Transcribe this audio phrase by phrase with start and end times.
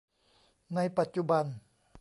[0.75, 1.45] ในปัจจุบัน